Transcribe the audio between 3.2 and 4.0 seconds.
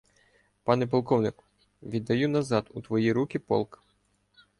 полк.